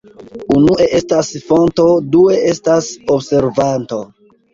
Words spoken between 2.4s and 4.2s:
estas observanto.